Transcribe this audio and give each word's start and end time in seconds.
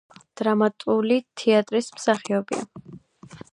დრამატული 0.39 1.17
თეატრის 1.43 1.91
მსახიობია. 1.99 2.67